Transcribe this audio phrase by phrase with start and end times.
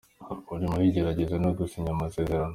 [0.49, 2.49] Biri muri igerageza no gusinya amasezerano.